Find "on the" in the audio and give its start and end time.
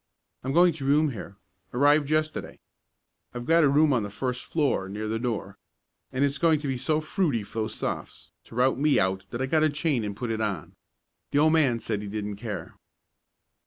3.93-4.09, 10.41-11.37